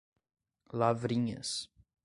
[0.73, 1.69] Lavrinhas